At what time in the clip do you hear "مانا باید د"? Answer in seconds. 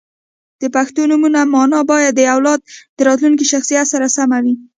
1.53-2.21